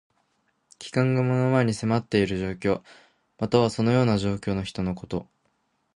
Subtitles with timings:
[0.79, 2.81] 危険が目の前に迫っている状況。
[3.37, 5.27] または、そのような状況の人のこと。